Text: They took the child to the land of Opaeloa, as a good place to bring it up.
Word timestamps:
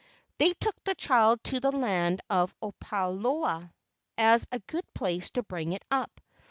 They 0.39 0.53
took 0.53 0.83
the 0.83 0.95
child 0.95 1.43
to 1.43 1.59
the 1.59 1.71
land 1.71 2.21
of 2.27 2.55
Opaeloa, 2.59 3.71
as 4.17 4.47
a 4.51 4.57
good 4.61 4.91
place 4.95 5.29
to 5.29 5.43
bring 5.43 5.73
it 5.73 5.85
up. 5.91 6.19